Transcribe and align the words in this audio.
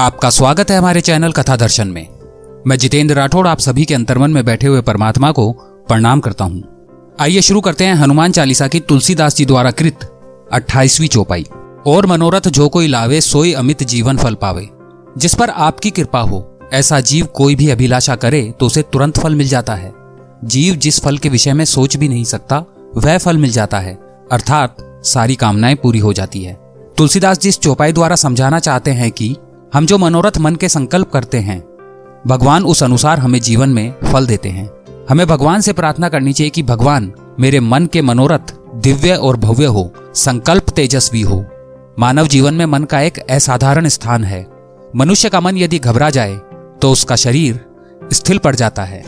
आपका 0.00 0.30
स्वागत 0.30 0.70
है 0.70 0.76
हमारे 0.78 1.00
चैनल 1.00 1.32
कथा 1.32 1.56
दर्शन 1.56 1.88
में। 1.88 2.06
मैं 2.66 2.76
जितेंद्र 2.76 3.14
राठौड़ 3.14 3.48
आप 3.48 3.58
सभी 3.58 3.84
के 3.84 3.94
अंतर्मन 3.94 4.30
में 4.30 4.44
बैठे 4.44 4.66
हुए 4.66 4.80
परमात्मा 4.80 5.32
को 5.32 5.52
प्रणाम 5.88 6.20
करता 6.20 6.44
हूँ। 6.44 6.62
आइए 7.20 7.40
शुरू 7.40 7.60
करते 7.60 7.84
हैं 7.84 7.94
हनुमान 7.94 8.32
चालीसा 8.32 8.68
की 8.68 8.80
तुलसीदास 8.80 9.36
जी 9.36 9.46
द्वारा 9.46 9.70
कृत 9.70 9.98
अट्ठाईसवीं 10.52 11.08
चौपाई। 11.08 11.46
और 11.86 12.06
मनोरथ 12.06 12.48
जो 12.48 12.68
कोई 12.68 12.86
लावे, 12.86 13.20
सोई 13.20 13.52
अमित 13.52 13.82
जीवन 13.82 14.16
फल 14.16 14.34
पावे। 14.34 14.68
जिस 15.18 15.34
पर 15.34 15.50
आपकी 15.50 15.90
कृपा 15.90 16.20
हो, 16.20 16.58
ऐसा 16.72 17.00
जीव 17.00 17.26
कोई 17.26 17.54
भी 17.54 17.68
अभिलाषा 17.68 18.16
करे 18.16 18.54
तो 18.60 18.66
उसे 18.66 18.82
तुरंत 18.82 19.18
फल 19.18 19.34
मिल 19.34 19.48
जाता 19.48 19.74
है। 19.74 19.92
जीव 20.44 20.74
जिस 20.74 21.00
फल 21.00 21.18
के 21.18 21.28
विषय 21.28 21.52
में 21.52 21.64
सोच 21.64 21.96
भी 21.96 22.08
नहीं 22.08 22.24
सकता, 22.24 22.64
वह 22.96 23.18
फल 23.18 23.38
मिल 23.38 23.50
जाता 23.50 23.78
है। 23.78 23.94
अर्थात 24.32 24.76
सारी 25.04 25.34
कामनाएँ 25.34 25.74
पूरी 25.74 25.98
हो 25.98 26.12
जाती 26.12 26.42
है। 26.42 26.54
तुलसीदास 26.96 27.38
जी 27.38 27.48
इस 27.48 27.58
चौपाई 27.58 27.92
द्वारा 27.92 28.16
समझाना 28.16 28.58
चाहते 28.58 28.90
हैं 28.90 29.10
कि 29.10 29.36
हम 29.72 29.86
जो 29.86 29.96
मनोरथ 29.98 30.38
मन 30.38 30.54
के 30.56 30.68
संकल्प 30.68 31.10
करते 31.10 31.38
हैं, 31.38 31.60
भगवान 32.26 32.64
उस 32.64 32.82
अनुसार 32.82 33.18
हमें 33.18 33.40
जीवन 33.40 33.68
में 33.68 33.92
फल 34.04 34.26
देते 34.26 34.48
हैं। 34.48 34.68
हमें 35.10 35.26
भगवान 35.26 35.60
से 35.60 35.72
प्रार्थना 35.72 36.08
करनी 36.08 36.32
चाहिए 36.32 36.50
कि 36.50 36.62
भगवान, 36.62 37.12
मेरे 37.40 37.60
मन 37.60 37.86
के 37.86 38.02
मनोरथ 38.02 38.54
दिव्य 38.76 39.14
और 39.14 39.36
भव्य 39.36 39.66
हो, 39.66 39.92
संकल्प 40.14 40.70
तेजस्वी 40.70 41.22
हो। 41.22 41.44
मानव 41.98 42.26
जीवन 42.26 42.54
में 42.54 42.66
मन 42.66 42.84
का 42.84 43.00
एक 43.00 43.18
असाधारण 43.20 43.88
स्थान 43.88 44.24
है। 44.24 44.46
मनुष्य 44.96 45.28
का 45.28 45.40
मन 45.40 45.56
यदि 45.56 45.78
घबरा 45.78 46.10
जाए 46.10 46.36
तो 46.82 46.90
उसका 46.92 47.16
शरीर 47.16 47.64
स्थिर 48.12 48.38
पड़ 48.38 48.54
जाता 48.56 48.84
है। 48.84 49.04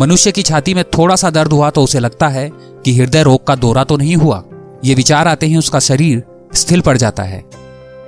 मनुष्य 0.00 0.32
की 0.32 0.42
छाती 0.42 0.74
में 0.74 0.84
थोड़ा 0.88 1.16
सा 1.16 1.30
दर्द 1.30 1.52
हुआ 1.52 1.70
तो 1.70 1.82
उसे 1.82 1.98
लगता 1.98 2.28
है 2.28 2.50
कि 2.84 2.98
हृदय 2.98 3.22
रोग 3.22 3.46
का 3.46 3.54
दौरा 3.56 3.84
तो 3.84 3.96
नहीं 3.96 4.16
हुआ। 4.16 4.42
ये 4.84 4.94
विचार 4.94 5.28
आते 5.28 5.46
ही 5.46 5.56
उसका 5.56 5.78
शरीर 5.80 6.22
स्थिर 6.54 6.80
पड़ 6.80 6.96
जाता 6.96 7.22
है। 7.22 7.44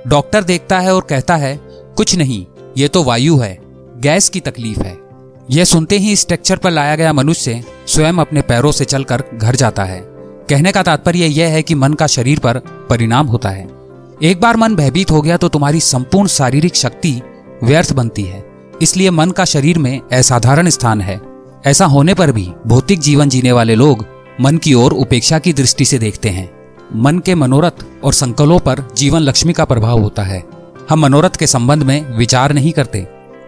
डॉक्टर 0.07 0.43
देखता 0.43 0.79
है 0.79 0.93
और 0.95 1.01
कहता 1.01 1.35
है 1.35 1.59
कुछ 1.99 2.15
नहीं, 2.15 2.45
ये 2.77 2.87
तो 2.87 3.03
वायु 3.03 3.37
है, 3.37 3.57
गैस 3.97 4.29
की 4.29 4.39
तकलीफ़ 4.39 4.79
है। 4.79 4.97
यह 5.51 5.65
सुनते 5.65 5.97
ही 5.97 6.15
स्ट्रक्चर 6.15 6.57
पर 6.57 6.71
लाया 6.71 6.95
गया 6.95 7.13
मनुष्य 7.13 7.63
स्वयं 7.87 8.13
अपने 8.13 8.41
पैरों 8.41 8.71
से 8.71 8.85
चलकर 8.85 9.23
घर 9.33 9.55
जाता 9.55 9.83
है। 9.83 9.99
कहने 10.49 10.71
का 10.71 10.83
तात्पर्य 10.83 11.25
यह 11.25 11.47
है 11.47 11.61
कि 11.61 11.75
मन 11.75 11.93
का 11.93 12.07
शरीर 12.07 12.39
पर 12.39 12.57
परिणाम 12.89 13.27
होता 13.27 13.49
है। 13.49 13.67
एक 14.23 14.41
बार 14.41 14.57
मन 14.57 14.75
भयभीत 14.75 15.11
हो 15.11 15.21
गया 15.21 15.37
तो 15.37 15.49
तुम्हारी 15.49 15.79
संपूर्ण 15.79 16.27
शारीरिक 16.27 16.75
शक्ति 16.75 17.21
व्यर्थ 17.63 17.93
बनती 17.93 18.23
है। 18.23 18.43
इसलिए 18.81 19.09
मन 19.09 19.31
का 19.31 19.45
शरीर 19.45 19.77
में 19.77 20.01
असाधारण 20.13 20.69
स्थान 20.69 21.01
है। 21.01 21.21
ऐसा 21.65 21.85
होने 21.85 22.13
पर 22.13 22.31
भी 22.31 22.51
भौतिक 22.67 22.99
जीवन 22.99 23.29
जीने 23.29 23.51
वाले 23.51 23.75
लोग 23.75 24.05
मन 24.41 24.57
की 24.57 24.73
ओर 24.73 24.93
उपेक्षा 24.93 25.39
की 25.39 25.53
दृष्टि 25.53 25.85
से 25.85 25.99
देखते 25.99 26.29
हैं। 26.29 26.49
मन 26.95 27.19
के 27.19 27.35
मनोरथ 27.35 27.85
और 28.03 28.13
संकलों 28.13 28.59
पर 28.59 28.83
जीवन 28.97 29.19
लक्ष्मी 29.19 29.53
का 29.53 29.65
प्रभाव 29.65 30.01
होता 30.01 30.23
है। 30.23 30.58
हम 30.89 30.99
मनोरथ 30.99 31.29
के 31.29 31.47
संबंध 31.47 31.83
में 31.83 32.17
विचार 32.17 32.51
नहीं 32.53 32.71
करते, 32.71 32.99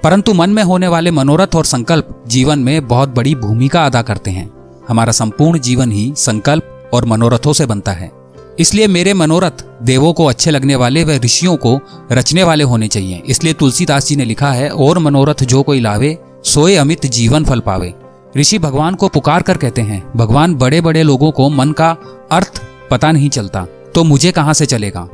परंतु 0.03 0.33
मन 0.33 0.49
में 0.49 0.61
होने 0.63 0.87
वाले 0.87 1.11
मनोरथ 1.11 1.55
और 1.55 1.65
संकल्प 1.65 2.23
जीवन 2.27 2.59
में 2.59 2.87
बहुत 2.87 3.09
बड़ी 3.09 3.35
भूमिका 3.35 3.85
अदा 3.85 4.01
करते 4.01 4.31
हैं। 4.31 4.49
हमारा 4.87 5.11
संपूर्ण 5.11 5.59
जीवन 5.59 5.91
ही 5.91 6.13
संकल्प 6.17 6.91
और 6.93 7.05
मनोरथों 7.05 7.53
से 7.53 7.65
बनता 7.65 7.91
है। 7.91 8.11
इसलिए 8.59 8.87
मेरे 8.87 9.13
मनोरथ 9.13 9.63
देवों 9.83 10.11
को 10.13 10.25
अच्छे 10.25 10.51
लगने 10.51 10.75
वाले 10.75 11.03
व 11.03 11.11
ऋषियों 11.15 11.55
को 11.57 11.79
रचने 12.11 12.43
वाले 12.43 12.63
होने 12.63 12.87
चाहिए। 12.87 13.21
इसलिए 13.25 13.53
तुलसीदास 13.53 14.07
जी 14.07 14.15
ने 14.15 14.25
लिखा 14.25 14.51
है, 14.51 14.69
और 14.69 14.99
मनोरथ 14.99 15.43
जो 15.43 15.63
कोई 15.63 15.79
लावे, 15.79 16.17
सोए 16.45 16.75
अमित 16.75 17.05
जीवन 17.05 17.45
फल 17.45 17.59
पावे। 17.59 17.93
ऋषि 18.37 18.59
भगवान 18.59 18.95
को 18.95 19.07
पुकार 19.07 19.41
कर 19.41 19.57
कहते 19.57 19.81
हैं, 19.81 20.03
भगवान 20.15 20.55
बड़े 20.55 20.81
बड़े 20.81 21.03
लोगों 21.03 21.31
को 21.31 21.49
मन 21.49 21.71
का 21.71 21.95
अर्थ 22.31 22.61
पता 22.91 23.11
नहीं 23.11 23.29
चलता 23.29 23.65
तो 23.95 24.03
मुझे 24.03 24.31
कहाँ 24.31 24.53
से 24.53 24.65
चलेगा? 24.65 25.07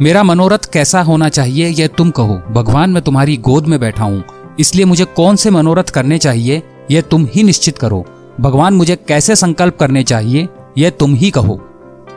मेरा 0.00 0.22
मनोरथ 0.22 0.72
कैसा 0.72 1.00
होना 1.02 1.28
चाहिए 1.28 1.68
यह 1.68 1.86
तुम 1.86 2.10
कहो। 2.10 2.42
भगवान, 2.50 2.90
मैं 2.90 3.02
तुम्हारी 3.02 3.36
गोद 3.36 3.66
में 3.66 3.80
बैठा 3.80 4.04
हूँ। 4.04 4.24
इसलिए 4.60 4.84
मुझे 4.84 5.04
कौन 5.04 5.36
से 5.36 5.50
मनोरथ 5.50 5.84
करने 5.84 6.18
चाहिए, 6.18 6.62
यह 6.90 7.00
तुम 7.00 7.28
ही 7.34 7.42
निश्चित 7.42 7.78
करो। 7.78 8.06
भगवान, 8.40 8.74
मुझे 8.74 8.96
कैसे 8.96 9.36
संकल्प 9.36 9.76
करने 9.76 10.02
चाहिए, 10.02 10.48
यह 10.78 10.90
तुम 10.90 11.14
ही 11.14 11.30
कहो। 11.30 11.68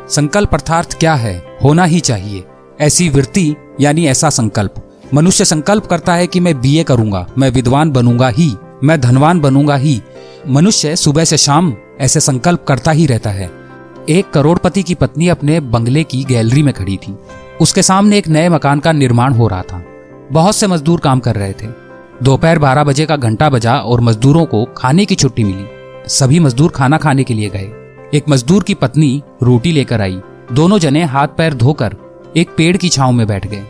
संकल्प 0.09 0.53
अर्थार्थ 0.53 1.00
क्या 1.00 1.16
है? 1.16 1.58
होना 1.64 1.84
ही 1.84 2.00
चाहिए। 2.00 2.44
ऐसी 2.81 3.09
वृत्ति, 3.09 3.56
यानी 3.81 4.08
ऐसा 4.08 4.30
संकल्प। 4.30 4.75
मनुष्य 5.14 5.46
संकल्प 5.46 5.85
करता 5.85 6.14
है 6.14 6.28
कि 6.28 6.40
मैं 6.40 6.62
बीए 6.62 6.84
करूँगा, 6.84 7.28
मैं 7.38 7.50
विद्वान 7.50 7.91
बनूँगा 7.91 8.28
ही, 8.28 8.56
मैं 8.84 9.02
धनवान 9.02 9.40
बनूँगा 9.40 9.75
ही। 9.75 10.02
मनुष्य 10.47 10.96
सुबह 10.96 11.24
से 11.24 11.38
शाम 11.38 11.74
ऐसे 12.02 12.19
संकल्प 12.19 12.66
करता 12.68 12.91
ही 12.91 13.06
रहता 13.06 13.30
है। 13.30 13.52
एक 14.09 14.30
करोड़पति 14.30 14.84
की 14.84 14.96
पत्नी 14.96 15.28
अपने 15.28 15.59
बंगले 15.59 16.03
की 16.03 16.24
गैलरी 16.24 16.64
में 16.64 16.74
खड़ी 16.74 16.97
थी। 16.97 17.16
उसके 17.61 17.83
सामने 17.83 18.17
एक 18.17 18.27
नए 18.27 18.49
मकान 18.49 18.79
का 18.79 18.91
निर्माण 18.91 19.33
हो 19.33 19.47
रहा 19.47 19.61
था। 19.61 19.85
बहुत 20.31 20.55
से 20.55 20.67
मजदूर 20.67 20.99
काम 20.99 21.19
कर 21.19 21.35
रहे 21.35 21.53
थे। 21.53 21.67
दोपहर 22.23 22.59
बारह 22.59 22.83
बजे 22.83 23.05
का 23.05 23.16
घंटा 23.16 23.49
बजा 23.49 23.77
और 23.77 24.01
मजदूरों 24.01 24.45
को 24.45 24.66
खाने 24.77 25.05
की 25.05 25.16
छुट्टी 25.16 25.43
मिली। 25.43 25.66
सभी 26.07 26.39
मजदूर 26.39 26.71
खाना 26.71 26.97
खाने 26.97 27.23
के 27.23 27.33
लिए 27.33 27.49
गए। 27.49 27.71
एक 28.13 28.23
मजदूर 28.29 28.63
की 28.63 28.73
पत्नी 28.73 29.23
रोटी 29.43 29.71
लेकर 29.71 30.01
आई। 30.01 30.21
दोनों 30.51 30.79
जने 30.79 31.03
हाथ 31.03 31.27
पैर 31.27 31.53
धोकर 31.53 31.95
एक 32.38 32.49
पेड़ 32.57 32.77
की 32.77 32.89
छाव 32.89 33.11
में 33.11 33.27
बैठ 33.27 33.47
गए। 33.47 33.63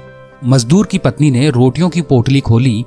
मजदूर 0.46 0.86
की 0.86 0.98
पत्नी 0.98 1.32
ने 1.32 1.50
रोटियों 1.50 1.90
की 1.90 2.02
पोटली 2.02 2.40
खोली 2.40 2.86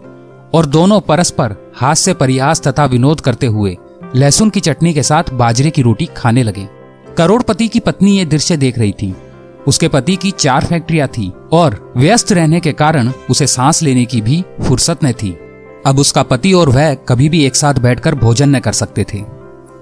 और 0.54 0.66
दोनों 0.66 1.00
परस्पर 1.00 1.56
हाथ 1.76 1.94
से 1.94 2.14
परिहास 2.14 2.60
तथा 2.60 2.84
विनोद 2.84 3.20
करते 3.20 3.46
हुए 3.46 3.76
लहसुन 4.16 4.50
की 4.50 4.60
चटनी 4.60 4.92
के 4.94 5.02
साथ 5.02 5.24
बाजरे 5.32 5.70
की 5.70 5.82
रोटी 5.82 6.06
खाने 6.16 6.42
लगे। 6.42 6.68
करोड़पति 7.18 7.68
की 7.68 7.80
पत्नी 7.80 8.18
ये 8.18 8.24
दृश्य 8.24 8.56
देख 8.56 8.78
रही 8.78 8.92
थी। 8.92 9.14
उसके 9.68 9.88
पति 9.88 10.16
की 10.16 10.30
चार 10.30 10.64
फैक्ट्रियाँ 10.64 11.08
थी 11.08 11.32
और 11.52 11.92
व्यस्त 11.96 12.32
रहने 12.32 12.60
के 12.60 12.72
कारण 12.72 13.12
उसे 13.30 13.46
सांस 13.46 13.82
लेने 13.82 14.04
की 14.04 14.20
भी 14.20 14.44
फुर्सत 14.68 15.04
न 15.04 15.12
थी। 15.12 15.38
अब 15.86 15.98
उसका 15.98 16.22
पति 16.22 16.52
और 16.52 16.68
वह 16.68 16.94
कभी 16.94 17.28
भी 17.28 17.44
एक 17.46 17.56
साथ 17.56 17.74
बैठकर 17.74 18.14
भोजन 18.14 18.56
न 18.56 18.58
कर 18.58 18.72
सकते 18.72 19.06
थे। 19.14 19.18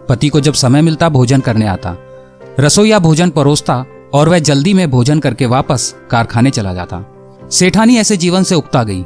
पति 0.09 0.29
को 0.29 0.41
जब 0.41 0.55
समय 0.55 0.83
मिलता 0.83 1.09
भोजन 1.09 1.41
करने 1.41 1.67
आता। 1.67 1.97
रसोईया 2.61 2.99
भोजन 2.99 3.31
परोसता 3.31 3.85
और 4.13 4.29
वह 4.29 4.39
जल्दी 4.39 4.75
में 4.75 4.91
भोजन 4.91 5.19
करके 5.19 5.47
वापस 5.47 5.95
कारखाने 6.11 6.51
चला 6.51 6.75
जाता। 6.75 7.05
सेठानी 7.51 7.97
ऐसे 7.97 8.17
जीवन 8.17 8.43
से 8.43 8.55
उगता 8.55 8.83
गई। 8.83 9.05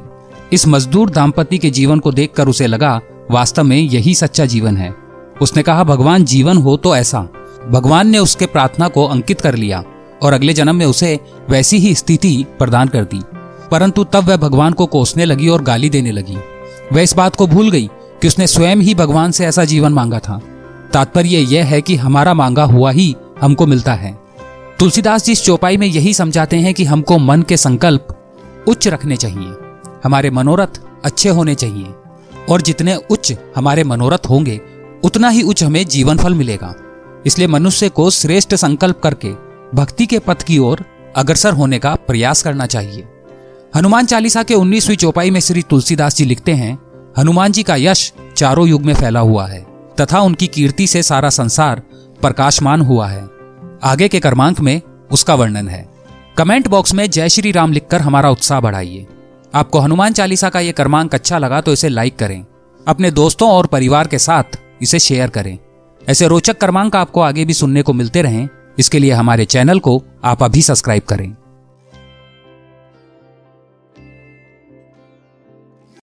इस 0.53 0.69
मजदूर 0.69 1.11
दाम्पत्य 1.11 1.59
के 1.59 1.71
जीवन 1.71 1.99
को 1.99 2.13
देखकर 2.13 2.49
उसे 2.49 2.67
लगा, 2.67 3.01
वास्तव 3.31 3.65
में 3.65 3.77
यही 3.77 4.15
सच्चा 4.15 4.47
जीवन 4.47 4.77
है। 4.77 4.95
उसने 5.43 5.63
कहा, 5.63 5.85
भगवान, 5.85 6.25
जीवन 6.25 6.57
हो 6.57 6.77
तो 6.77 6.97
ऐसा। 6.97 7.21
भगवान 7.71 8.09
ने 8.09 8.19
उसके 8.19 8.47
प्रार्थना 8.47 8.89
को 8.89 9.05
अंकित 9.05 9.41
कर 9.41 9.55
लिया। 9.55 9.85
और 10.23 10.33
अगले 10.33 10.53
जन्म 10.53 10.77
में 10.77 10.87
उसे 10.87 11.21
वैसी 11.51 11.79
ही 11.79 11.95
स्थिति 11.95 12.47
प्रदान 12.59 12.89
कर 12.89 13.05
दी 13.05 13.23
परंतु 13.71 14.05
तब 14.05 14.25
वह 14.25 14.37
भगवान 14.37 14.73
को 14.73 14.87
कोसने 14.87 15.25
लगी 15.25 15.49
और 15.49 15.63
गाली 15.63 15.91
देने 15.91 16.13
लगी। 16.13 16.37
वह 16.93 17.01
इस 17.01 17.17
बात 17.17 17.37
को 17.37 17.47
भूल 17.47 17.71
गई 17.71 17.91
कि 18.23 18.29
उसने 18.29 18.47
स्वयं 18.47 18.77
ही 18.77 18.95
भगवान 18.95 19.31
से 19.31 19.47
ऐसा 19.47 19.65
जीवन 19.65 19.93
मांगा 19.93 20.19
था। 20.19 20.41
तात्पर्य 20.93 21.29
यह 21.29 21.65
है 21.65 21.81
कि 21.81 21.97
हमारा 21.97 22.35
मांगा 22.35 22.65
हुआ 22.65 22.91
ही 22.91 23.17
हमको 23.41 23.67
मिलता 23.67 23.95
है। 23.95 24.19
तुलसीदास 24.79 25.25
जी 25.25 25.33
इस 25.33 25.45
चौपाई 25.45 25.77
में 25.77 25.87
यही 25.87 26.15
समझाते 26.15 26.57
हैं 26.57 26.75
कि 26.75 26.85
हमको 26.85 27.19
मन 27.19 27.43
के 27.43 27.57
संकल्प 27.57 28.33
उच्च 28.69 28.89
रखने 28.89 29.17
चाहिए। 29.17 29.55
हमारे 30.05 30.31
मनोरथ 30.31 30.81
अच्छे 31.05 31.29
होने 31.29 31.55
चाहिए। 31.55 31.87
और 32.51 32.61
जितने 32.61 32.99
उच्च 33.11 33.33
हमारे 33.57 33.85
मनोरथ 33.85 34.31
होंगे, 34.31 34.61
उतना 35.05 35.29
ही 35.29 35.43
उच्च 35.43 35.65
हमें 35.65 35.87
जीवन 35.87 36.17
फल 36.17 36.35
मिलेगा। 36.35 36.75
इसलिए 37.27 37.49
मनुष्य 37.49 37.89
को 37.89 38.11
श्रेष्ठ 38.11 38.55
संकल्प 38.55 39.01
करके 39.01 39.50
भक्ति 39.75 40.07
के 40.07 40.19
पथ 40.19 40.43
की 40.43 40.59
ओर 40.59 40.85
अग्रसर 41.17 41.53
होने 41.53 41.79
का 41.79 41.95
प्रयास 41.95 42.43
करना 42.43 42.67
चाहिए। 42.67 43.09
हनुमान 43.77 44.07
चालीसा 44.07 44.43
के 44.43 44.55
उन्नीसवीं 44.55 44.97
चौपाई 44.97 45.31
में 45.31 45.41
श्री 45.41 45.63
तुलसीदास 45.63 46.17
जी 46.17 46.25
लिखते 46.25 46.53
हैं, 46.53 46.79
हनुमान 47.19 47.53
जी 47.53 47.63
का 47.63 47.77
यश 47.77 48.13
चारों 48.37 48.69
युग 48.69 48.83
में 48.83 48.95
फैला 48.95 49.21
हुआ 49.21 49.47
है, 49.47 49.67
तथा 50.01 50.21
उनकी 50.21 50.47
कीर्ति 50.47 50.87
से 50.87 51.03
सारा 51.03 51.31
संसार 51.31 51.83
प्रकाशमान 52.21 52.81
हुआ 52.81 53.09
है। 53.09 53.29
आगे 53.83 54.09
के 54.09 54.21
कर्मांक 54.21 54.61
में 54.61 54.81
उसका 55.13 55.35
वर्णन 55.35 55.69
है। 55.69 55.89
कमेंट 56.37 56.69
बॉक्स 56.69 56.95
में 56.95 57.11
जय 57.11 57.29
श्री 57.29 57.53
राम 57.53 57.73
लिखकर 57.73 58.01
हमारा 58.01 58.31
उत्साह 58.31 58.61
बढ़ाइए। 58.61 59.07
आपको 59.55 59.79
हनुमान 59.79 60.13
चालीसा 60.13 60.49
का 60.49 60.61
यह 60.61 60.73
क्रमांक 60.73 61.15
अच्छा 61.15 61.39
लगा 61.39 61.61
तो 61.61 61.73
इसे 61.73 61.89
लाइक 61.89 62.19
करें। 62.19 62.45
अपने 62.87 63.11
दोस्तों 63.11 63.51
और 63.51 63.66
परिवार 63.66 64.09
के 64.09 64.19
साथ 64.19 64.59
इसे 64.83 64.99
शेयर 64.99 65.28
करें। 65.28 65.59
ऐसे 66.03 66.28
रोचक 66.28 66.59
क्रमांक 66.59 66.97
आपको 66.97 67.21
आगे 67.21 67.45
भी 67.45 67.55
सुनने 67.55 67.83
को 67.83 67.93
मिलते 67.93 68.23
रहें। 68.23 68.49
इसके 68.78 68.99
लिए 68.99 69.13
हमारे 69.13 69.45
चैनल 69.45 69.81
को 69.81 70.03
आप 70.25 70.43
अभी 70.43 70.63
सब्सक्राइब 70.63 71.03
करें। 71.03 71.34